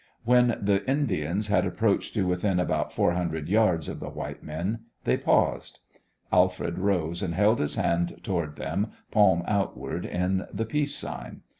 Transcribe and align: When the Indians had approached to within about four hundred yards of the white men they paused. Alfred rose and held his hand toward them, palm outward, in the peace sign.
When 0.23 0.57
the 0.59 0.83
Indians 0.89 1.49
had 1.49 1.63
approached 1.63 2.15
to 2.15 2.25
within 2.25 2.59
about 2.59 2.91
four 2.91 3.11
hundred 3.11 3.47
yards 3.47 3.87
of 3.87 3.99
the 3.99 4.09
white 4.09 4.41
men 4.41 4.79
they 5.03 5.15
paused. 5.15 5.77
Alfred 6.33 6.79
rose 6.79 7.21
and 7.21 7.35
held 7.35 7.59
his 7.59 7.75
hand 7.75 8.19
toward 8.23 8.55
them, 8.55 8.87
palm 9.11 9.43
outward, 9.47 10.07
in 10.07 10.47
the 10.51 10.65
peace 10.65 10.95
sign. 10.95 11.41